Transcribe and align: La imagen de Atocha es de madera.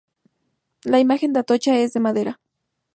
La 0.83 0.99
imagen 0.99 1.31
de 1.31 1.41
Atocha 1.41 1.77
es 1.77 1.93
de 1.93 1.99
madera. 1.99 2.39